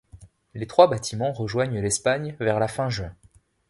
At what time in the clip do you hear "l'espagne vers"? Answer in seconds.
1.79-2.59